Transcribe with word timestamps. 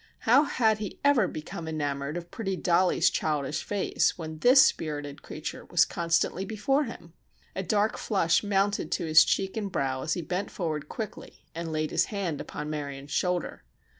How 0.21 0.45
had 0.45 0.79
he 0.79 0.99
ever 1.05 1.27
become 1.27 1.67
enamored 1.67 2.17
of 2.17 2.31
pretty 2.31 2.55
Dollie's 2.55 3.07
childish 3.11 3.61
face 3.63 4.17
when 4.17 4.39
this 4.39 4.65
spirited 4.65 5.21
creature 5.21 5.65
was 5.65 5.85
constantly 5.85 6.43
before 6.43 6.85
him! 6.85 7.13
A 7.55 7.61
dark 7.61 7.99
flush 7.99 8.41
mounted 8.41 8.91
to 8.93 9.05
his 9.05 9.23
cheek 9.23 9.55
and 9.55 9.71
brow 9.71 10.01
as 10.01 10.15
he 10.15 10.23
bent 10.23 10.49
forward 10.49 10.89
quickly 10.89 11.45
and 11.53 11.71
laid 11.71 11.91
his 11.91 12.05
hand 12.05 12.41
upon 12.41 12.67
Marion's 12.67 13.11
shoulder. 13.11 13.61